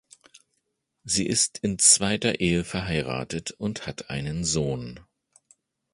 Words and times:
Sie 1.03 1.27
ist 1.27 1.59
in 1.59 1.77
zweiter 1.77 2.39
Ehe 2.39 2.63
verheiratet 2.63 3.51
und 3.51 3.85
hat 3.85 4.09
einen 4.09 4.43
Sohn. 4.43 4.99